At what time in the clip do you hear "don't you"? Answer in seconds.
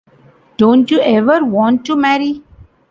0.57-0.99